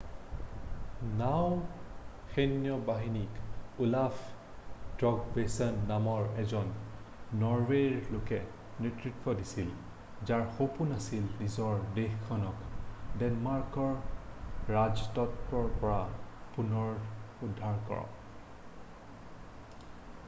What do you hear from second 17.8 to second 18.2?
কৰা